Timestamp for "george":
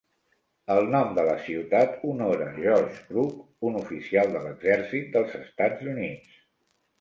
2.55-3.03